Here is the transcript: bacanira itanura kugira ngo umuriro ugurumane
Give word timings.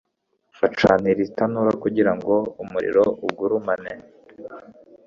bacanira 0.59 1.19
itanura 1.27 1.71
kugira 1.83 2.11
ngo 2.17 2.35
umuriro 2.61 3.03
ugurumane 3.27 3.93